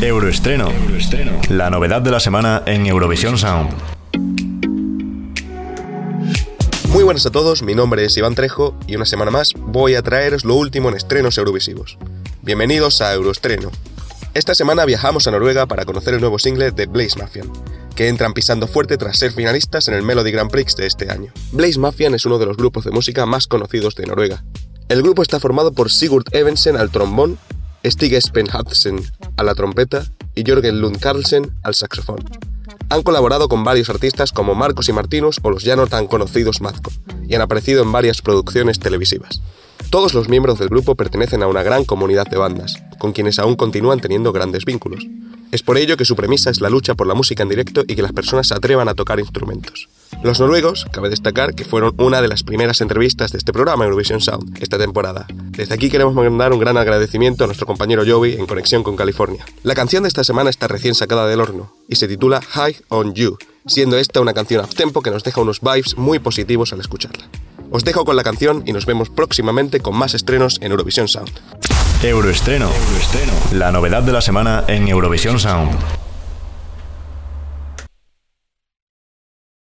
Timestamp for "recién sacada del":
60.68-61.40